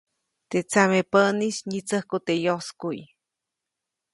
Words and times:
Teʼ 0.49 0.65
tsamepäʼnis 0.69 1.57
nyitsäjku 1.69 2.17
teʼ 2.25 2.39
yoskuʼy. 2.45 2.99